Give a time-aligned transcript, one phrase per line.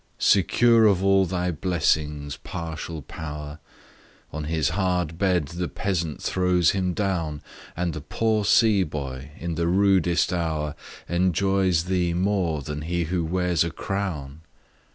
[0.17, 3.59] Secure of all thy blessings, partial Power!
[4.33, 7.43] On his hard bed the peasant throws him down;
[7.77, 10.73] And the poor sea boy, in the rudest hour,
[11.07, 14.41] Enjoys thee more than he who wears a crown.